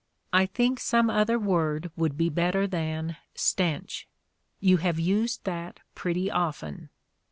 I 0.33 0.47
think 0.47 0.79
some 0.79 1.11
other 1.11 1.37
word 1.37 1.91
would 1.95 2.17
be 2.17 2.29
better 2.29 2.65
than 2.65 3.17
"stench." 3.35 4.07
You 4.59 4.77
have 4.77 4.97
used 4.99 5.43
that 5.43 5.79
pretty 5.93 6.31
often. 6.31 6.89